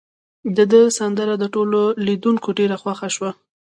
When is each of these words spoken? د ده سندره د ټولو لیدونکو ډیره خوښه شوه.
د 0.55 0.57
ده 0.71 0.81
سندره 0.97 1.33
د 1.39 1.45
ټولو 1.55 1.79
لیدونکو 2.07 2.47
ډیره 2.59 2.75
خوښه 2.81 3.07
شوه. 3.15 3.31